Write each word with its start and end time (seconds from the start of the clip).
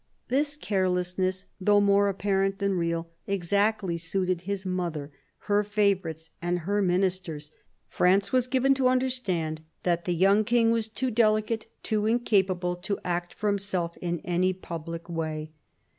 This 0.29 0.57
carelessness, 0.57 1.45
though 1.59 1.79
more 1.79 2.09
apparent 2.09 2.57
than 2.57 2.73
real, 2.73 3.11
exactly 3.27 3.99
suited 3.99 4.41
his 4.41 4.65
mother, 4.65 5.11
her 5.41 5.63
favourites 5.63 6.31
and 6.41 6.61
her 6.65 6.81
ministers. 6.81 7.51
France 7.87 8.31
was 8.31 8.47
given 8.47 8.73
to 8.73 8.87
understand 8.87 9.61
that 9.83 10.05
the 10.05 10.15
young 10.15 10.43
King 10.43 10.71
was 10.71 10.87
too 10.87 11.11
delicate, 11.11 11.67
too 11.83 12.07
incapable, 12.07 12.75
to 12.77 12.97
act 13.05 13.31
for 13.35 13.45
himself 13.47 13.95
in 13.97 14.21
any 14.21 14.53
public 14.53 15.07
way. 15.07 15.51